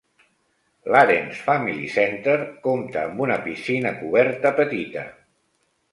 [0.93, 5.05] L'Ahrens Family Center compta amb una piscina coberta petita.